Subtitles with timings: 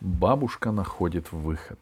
[0.00, 1.80] Бабушка находит выход.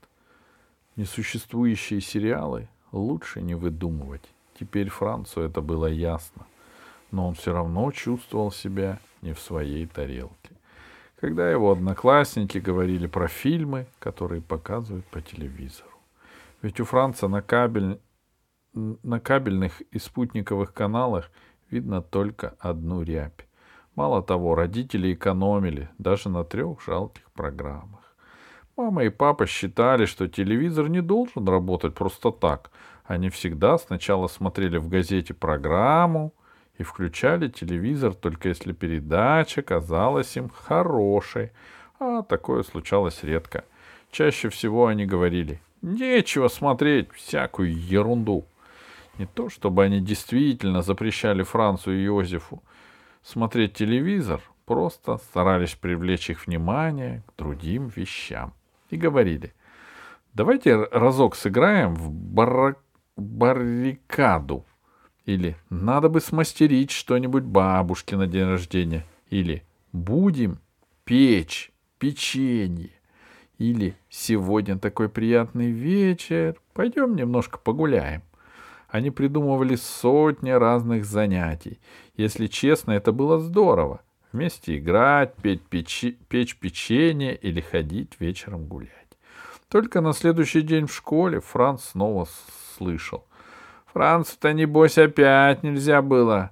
[0.97, 4.23] Несуществующие сериалы лучше не выдумывать.
[4.59, 6.47] Теперь Францу это было ясно.
[7.11, 10.51] Но он все равно чувствовал себя не в своей тарелке.
[11.21, 15.91] Когда его одноклассники говорили про фильмы, которые показывают по телевизору.
[16.63, 18.01] Ведь у Франца на, кабель...
[18.73, 21.31] на кабельных и спутниковых каналах
[21.71, 23.47] видно только одну рябь.
[23.95, 28.06] Мало того, родители экономили даже на трех жалких программах.
[28.77, 32.71] Мама и папа считали, что телевизор не должен работать просто так.
[33.07, 36.35] Они всегда сначала смотрели в газете программу
[36.77, 41.53] и включали телевизор только если передача казалась им хорошей,
[41.99, 43.65] а такое случалось редко.
[44.11, 48.45] Чаще всего они говорили «Нечего смотреть всякую ерунду».
[49.17, 52.63] Не то, чтобы они действительно запрещали Францу и Иозефу
[53.23, 58.53] смотреть телевизор, просто старались привлечь их внимание к другим вещам.
[58.91, 59.53] И говорили,
[60.35, 62.77] давайте разок сыграем в барра...
[63.17, 64.65] баррикаду.
[65.25, 69.05] Или надо бы смастерить что-нибудь бабушке на день рождения.
[69.29, 70.61] Или будем
[71.05, 72.91] печь печенье.
[73.59, 78.23] Или сегодня такой приятный вечер, пойдем немножко погуляем.
[78.89, 81.81] Они придумывали сотни разных занятий.
[82.17, 84.01] Если честно, это было здорово.
[84.37, 88.91] Вместе играть, петь печи, печь печенье или ходить вечером гулять.
[89.71, 92.29] Только на следующий день в школе Франц снова
[92.77, 93.25] слышал.
[93.95, 96.51] Францу-то, небось, опять нельзя было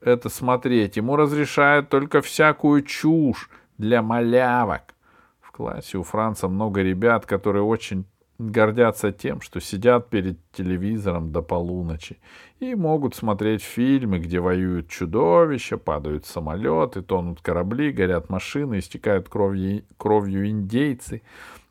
[0.00, 0.96] это смотреть.
[0.96, 4.94] Ему разрешают только всякую чушь для малявок.
[5.40, 8.04] В классе у Франца много ребят, которые очень
[8.50, 12.18] гордятся тем, что сидят перед телевизором до полуночи
[12.60, 19.84] и могут смотреть фильмы, где воюют чудовища, падают самолеты, тонут корабли, горят машины, истекают кровью,
[19.96, 21.22] кровью индейцы,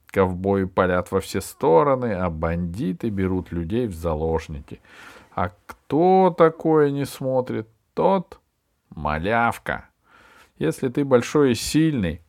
[0.07, 4.79] ковбои палят во все стороны, а бандиты берут людей в заложники.
[5.33, 8.39] А кто такое не смотрит, тот
[8.89, 9.85] малявка.
[10.57, 12.21] Если ты большой и сильный,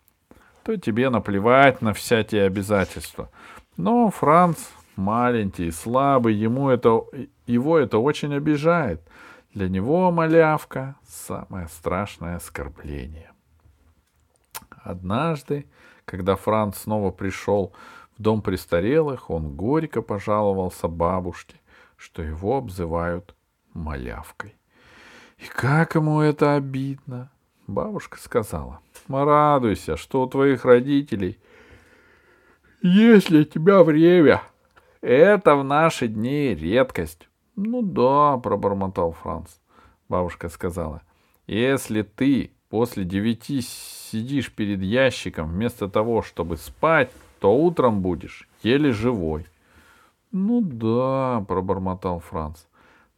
[0.63, 3.31] то тебе наплевать на всякие обязательства—
[3.77, 4.59] но Франц
[4.97, 7.03] маленький слабый, ему это,
[7.47, 9.03] его это очень обижает.
[9.55, 13.33] Для него малявка— самое страшное оскорбление.
[14.71, 15.67] Однажды,
[16.05, 17.73] когда Франц снова пришел
[18.17, 21.57] в дом престарелых, он горько пожаловался бабушке,
[21.97, 23.35] что его обзывают
[23.75, 24.57] малявкой.
[25.39, 27.31] И как ему это обидно!
[27.67, 31.39] Бабушка сказала, радуйся, что у твоих родителей—
[32.83, 34.43] если тебя время,
[35.01, 37.29] это в наши дни редкость.
[37.55, 39.51] Ну да, пробормотал Франц.
[40.09, 41.03] Бабушка сказала,
[41.47, 48.93] если ты после девяти сидишь перед ящиком вместо того, чтобы спать, то утром будешь еле
[48.93, 49.47] живой.
[50.33, 52.65] Ну да, пробормотал Франц.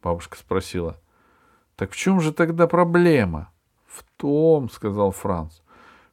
[0.03, 0.97] Бабушка спросила,
[1.75, 3.49] так в чем же тогда проблема?
[3.87, 5.61] В том, сказал Франц,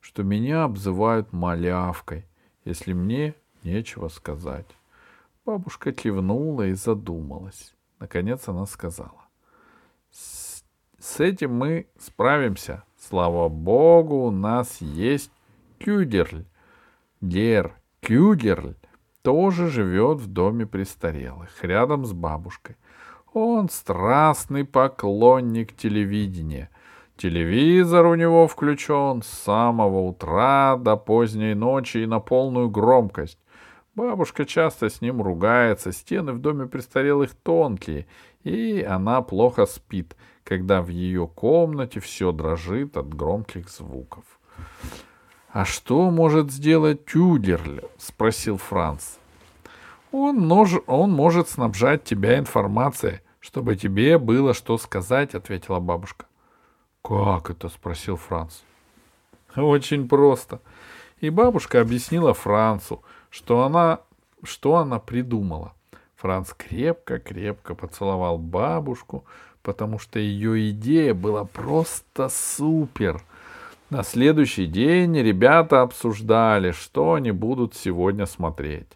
[0.00, 2.24] что меня обзывают малявкой,
[2.64, 4.66] если мне Нечего сказать.
[5.44, 7.74] Бабушка кивнула и задумалась.
[7.98, 9.26] Наконец она сказала.
[10.10, 10.64] С,
[10.98, 12.84] с этим мы справимся.
[12.98, 15.30] Слава богу, у нас есть
[15.78, 16.44] Кюдерль.
[17.20, 18.74] Дер Кюдерль
[19.22, 22.76] тоже живет в доме престарелых, рядом с бабушкой.
[23.32, 26.68] Он страстный поклонник телевидения.
[27.16, 33.38] Телевизор у него включен с самого утра до поздней ночи и на полную громкость.
[33.94, 38.06] Бабушка часто с ним ругается, стены в доме престарелых тонкие,
[38.42, 44.24] и она плохо спит, когда в ее комнате все дрожит от громких звуков.
[45.50, 49.16] «А что может сделать Тюдерль?»— спросил Франц.
[50.10, 50.72] Он, нож...
[50.86, 56.24] «Он может снабжать тебя информацией, чтобы тебе было что сказать»,— ответила бабушка.
[57.02, 58.60] «Как это?»— спросил Франц.
[59.54, 60.62] «Очень просто».
[61.20, 63.02] И бабушка объяснила Францу—
[63.32, 64.00] что она,
[64.44, 65.72] что она придумала.
[66.16, 69.24] Франц крепко-крепко поцеловал бабушку,
[69.62, 73.20] потому что ее идея была просто супер.
[73.90, 78.88] На следующий день ребята обсуждали, что они будут сегодня смотреть.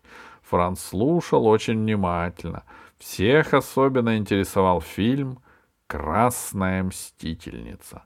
[0.42, 2.62] Франц слушал очень внимательно.
[2.98, 5.38] Всех особенно интересовал фильм
[5.86, 8.04] «Красная мстительница».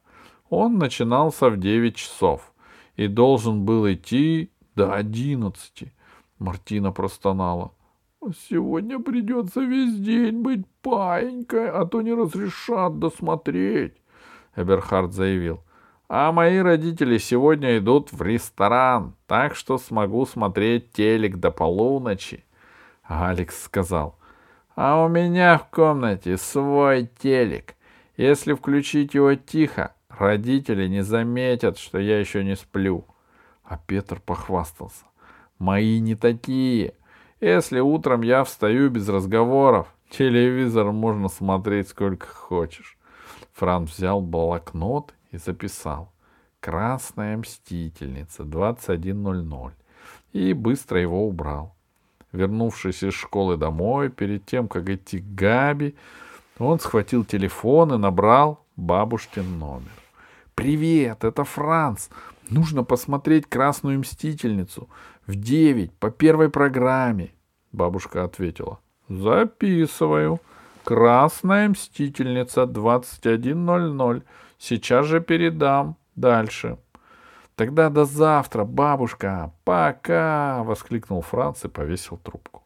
[0.48, 2.52] Он начинался в девять часов
[2.96, 5.92] и должен был идти до одиннадцати.
[6.40, 7.70] Мартина простонала.
[8.50, 13.94] «Сегодня придется весь день быть паенькой, а то не разрешат досмотреть»,—
[14.56, 15.60] Эберхард заявил.
[16.12, 22.44] А мои родители сегодня идут в ресторан, так что смогу смотреть телек до полуночи.
[23.04, 24.18] Алекс сказал,
[24.74, 27.76] а у меня в комнате свой телек.
[28.16, 33.04] Если включить его тихо, родители не заметят, что я еще не сплю.
[33.62, 35.04] А Петр похвастался.
[35.60, 36.94] Мои не такие.
[37.38, 42.96] Если утром я встаю без разговоров, телевизор можно смотреть сколько хочешь.
[43.52, 46.12] Франц взял блокнот и записал
[46.60, 49.72] «Красная мстительница, 21.00»
[50.32, 51.74] и быстро его убрал.
[52.32, 55.94] Вернувшись из школы домой, перед тем, как идти к Габи,
[56.58, 59.90] он схватил телефон и набрал бабушкин номер.
[60.54, 62.08] «Привет, это Франц.
[62.50, 64.88] Нужно посмотреть «Красную мстительницу»
[65.26, 67.32] в девять по первой программе».
[67.72, 68.80] Бабушка ответила.
[69.08, 70.40] «Записываю.
[70.84, 74.22] Красная мстительница, 21.00.
[74.58, 75.96] Сейчас же передам.
[76.16, 76.78] Дальше.
[77.54, 79.52] Тогда до завтра, бабушка.
[79.64, 80.62] Пока!
[80.64, 82.64] воскликнул Франц и повесил трубку.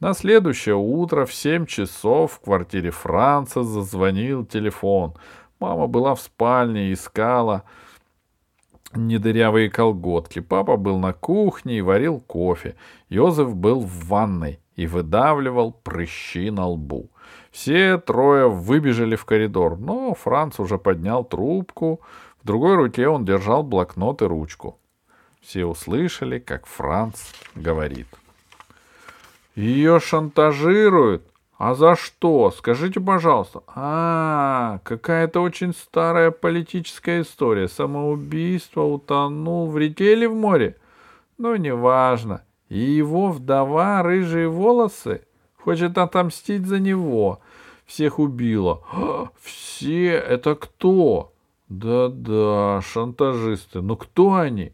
[0.00, 5.14] На следующее утро в семь часов в квартире Франца зазвонил телефон.
[5.60, 7.62] Мама была в спальне и искала
[8.94, 10.40] недырявые колготки.
[10.40, 12.76] Папа был на кухне и варил кофе.
[13.08, 17.10] Йозеф был в ванной и выдавливал прыщи на лбу.
[17.50, 22.00] Все трое выбежали в коридор, но Франц уже поднял трубку,
[22.42, 24.78] в другой руке он держал блокнот и ручку.
[25.40, 27.20] Все услышали, как Франц
[27.54, 28.08] говорит.
[29.54, 31.24] Ее шантажируют?
[31.64, 32.50] А за что?
[32.50, 33.62] Скажите, пожалуйста.
[33.68, 37.68] А, какая-то очень старая политическая история.
[37.68, 40.76] Самоубийство, утонул в реке или в море?
[41.38, 42.42] Ну, неважно.
[42.68, 45.22] И его вдова, рыжие волосы,
[45.56, 47.38] хочет отомстить за него.
[47.86, 48.82] Всех убила.
[48.92, 50.14] А, все?
[50.14, 51.32] Это кто?
[51.68, 53.82] Да-да, шантажисты.
[53.82, 54.72] Ну кто они?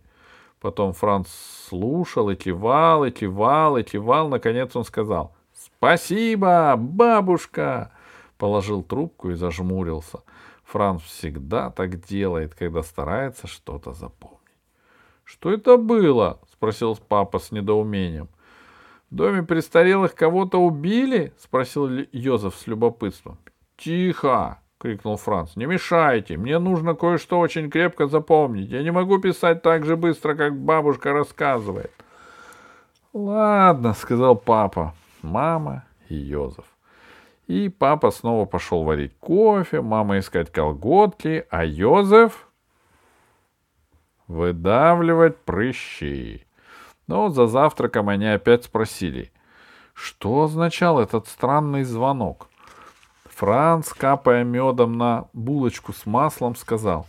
[0.59, 1.29] Потом Франц
[1.69, 4.31] слушал и кивал, и кивал, и кивал.
[4.31, 5.35] Наконец он сказал
[5.79, 7.93] «Спасибо, бабушка!»
[8.37, 10.19] Положил трубку и зажмурился.
[10.65, 14.39] Франц всегда так делает, когда старается что-то запомнить.
[15.23, 18.29] «Что это было?»— спросил папа с недоумением.
[19.11, 23.39] «В доме престарелых кого-то убили?»— спросил Йозеф с любопытством.
[23.77, 25.55] «Тихо!»— крикнул Франц.
[25.55, 26.37] «Не мешайте!
[26.37, 28.71] Мне нужно кое-что очень крепко запомнить.
[28.71, 31.93] Я не могу писать так же быстро, как бабушка рассказывает».
[33.13, 36.65] «Ладно»,— сказал папа, мама и Йозеф.
[37.47, 42.49] И папа снова пошел варить кофе, мама искать колготки, а Йозеф
[44.27, 46.45] выдавливать прыщи.
[47.07, 49.33] Но за завтраком они опять спросили,
[49.95, 52.49] что означал этот странный звонок.
[53.25, 57.07] Франц, капая медом на булочку с маслом, сказал,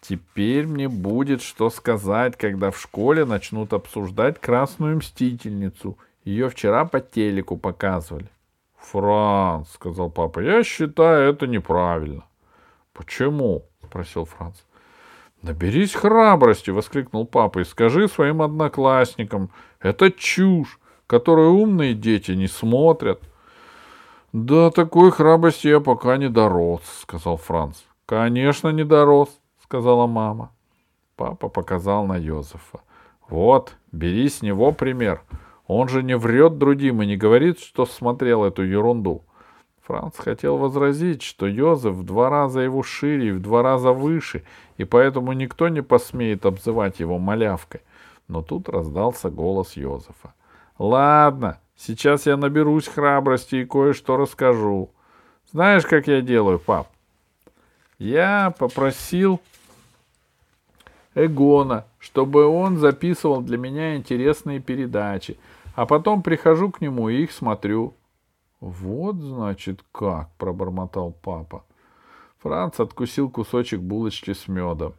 [0.00, 5.96] «Теперь мне будет что сказать, когда в школе начнут обсуждать красную мстительницу.
[6.24, 8.28] Ее вчера по телеку показывали».
[8.76, 12.24] «Франц»,— сказал папа,— «я считаю это неправильно».
[12.92, 14.56] «Почему?»— спросил Франц.
[15.42, 17.60] «Наберись храбрости!»— воскликнул папа.
[17.60, 23.20] «И скажи своим одноклассникам, это чушь, которую умные дети не смотрят».
[24.32, 27.82] «Да такой храбрости я пока не дорос»,— сказал Франц.
[28.06, 29.28] «Конечно, не дорос»,—
[29.62, 30.50] сказала мама.
[31.16, 32.80] Папа показал на Йозефа.
[33.28, 35.20] «Вот, бери с него пример.
[35.66, 39.22] Он же не врет другим и не говорит, что смотрел эту ерунду».
[39.82, 44.42] Франц хотел возразить, что Йозеф в два раза его шире и в два раза выше,
[44.78, 47.82] и поэтому никто не посмеет обзывать его малявкой.
[48.28, 50.32] Но тут раздался голос Йозефа.
[50.78, 54.90] «Ладно, Сейчас я наберусь храбрости и кое-что расскажу.
[55.50, 56.88] Знаешь, как я делаю, пап?
[57.98, 59.40] Я попросил
[61.14, 65.38] Эгона, чтобы он записывал для меня интересные передачи,
[65.74, 67.94] а потом прихожу к нему и их смотрю.
[68.60, 71.64] Вот, значит, как, пробормотал папа.
[72.42, 74.94] Франц откусил кусочек булочки с медом.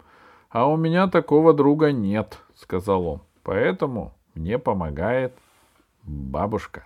[0.49, 3.21] А у меня такого друга нет, сказал он.
[3.43, 5.33] Поэтому мне помогает
[6.03, 6.85] бабушка.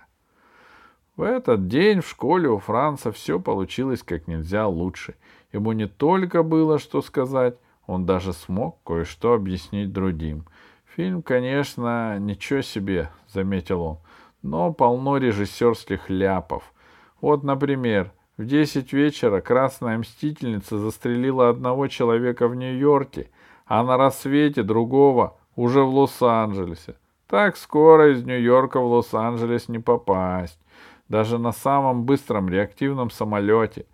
[1.16, 5.14] В этот день в школе у Франца все получилось как нельзя лучше.
[5.52, 7.56] Ему не только было что сказать,
[7.90, 10.46] он даже смог кое-что объяснить другим.
[10.94, 13.98] Фильм, конечно, ничего себе, заметил он,
[14.42, 16.72] но полно режиссерских ляпов.
[17.20, 23.28] Вот, например, в десять вечера красная мстительница застрелила одного человека в Нью-Йорке,
[23.66, 26.94] а на рассвете другого уже в Лос-Анджелесе.
[27.26, 30.60] Так скоро из Нью-Йорка в Лос-Анджелес не попасть.
[31.08, 33.84] Даже на самом быстром реактивном самолете.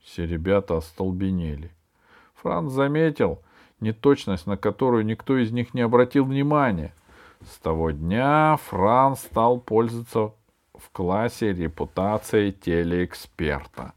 [0.00, 1.73] Все ребята остолбенели.
[2.44, 3.40] Франц заметил
[3.80, 6.94] неточность, на которую никто из них не обратил внимания.
[7.40, 10.32] С того дня Франц стал пользоваться
[10.74, 13.94] в классе репутацией телеэксперта.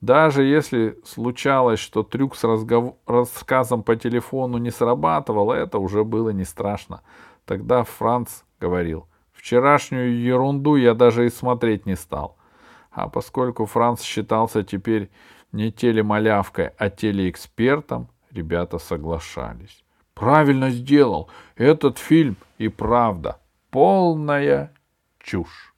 [0.00, 2.96] Даже если случалось, что трюк с разгов...
[3.06, 7.02] рассказом по телефону не срабатывал, это уже было не страшно.
[7.44, 12.36] Тогда Франц говорил, вчерашнюю ерунду я даже и смотреть не стал.
[12.90, 15.08] А поскольку Франц считался теперь
[15.56, 19.82] не телемалявкой, а телеэкспертом, ребята соглашались.
[20.14, 21.30] Правильно сделал.
[21.56, 24.72] Этот фильм и правда полная
[25.18, 25.74] чушь.